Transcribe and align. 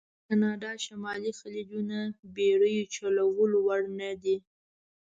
د 0.03 0.03
کانادا 0.27 0.71
شمالي 0.85 1.31
خلیجونه 1.39 1.97
بېړیو 2.35 2.89
چلولو 2.95 3.57
وړ 3.67 3.81
نه 3.99 4.11
دي. 4.23 4.37